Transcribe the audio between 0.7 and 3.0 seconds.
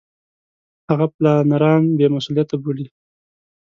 هغه پلانران بې مسولیته بولي.